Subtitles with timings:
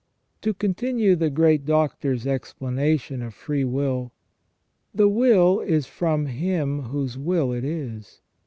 [0.23, 4.13] * To continue the great Doctor's explanation of free will:"
[4.95, 8.19] The will is from him whose will it is.